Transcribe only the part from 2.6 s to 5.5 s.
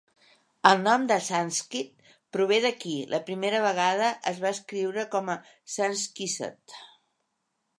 d'aquí, la primera vegada es va escriure com a